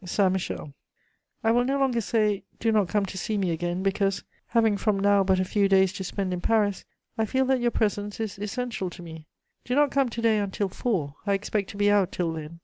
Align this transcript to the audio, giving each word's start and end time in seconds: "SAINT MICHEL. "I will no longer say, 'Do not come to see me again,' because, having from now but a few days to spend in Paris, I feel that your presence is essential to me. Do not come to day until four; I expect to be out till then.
"SAINT 0.03 0.33
MICHEL. 0.33 0.73
"I 1.43 1.51
will 1.51 1.63
no 1.63 1.77
longer 1.79 2.01
say, 2.01 2.43
'Do 2.59 2.71
not 2.71 2.87
come 2.87 3.05
to 3.05 3.19
see 3.19 3.37
me 3.37 3.51
again,' 3.51 3.83
because, 3.83 4.23
having 4.47 4.75
from 4.75 4.99
now 4.99 5.23
but 5.23 5.39
a 5.39 5.45
few 5.45 5.69
days 5.69 5.93
to 5.93 6.03
spend 6.03 6.33
in 6.33 6.41
Paris, 6.41 6.85
I 7.19 7.25
feel 7.25 7.45
that 7.45 7.61
your 7.61 7.69
presence 7.69 8.19
is 8.19 8.39
essential 8.39 8.89
to 8.89 9.03
me. 9.03 9.27
Do 9.63 9.75
not 9.75 9.91
come 9.91 10.09
to 10.09 10.21
day 10.23 10.39
until 10.39 10.69
four; 10.69 11.17
I 11.27 11.33
expect 11.35 11.69
to 11.69 11.77
be 11.77 11.91
out 11.91 12.11
till 12.11 12.33
then. 12.33 12.59